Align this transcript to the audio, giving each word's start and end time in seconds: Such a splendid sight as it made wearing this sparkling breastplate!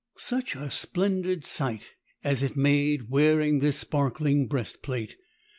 Such 0.17 0.55
a 0.55 0.71
splendid 0.71 1.45
sight 1.45 1.93
as 2.23 2.41
it 2.41 2.55
made 2.57 3.11
wearing 3.11 3.59
this 3.59 3.77
sparkling 3.77 4.47
breastplate! 4.47 5.15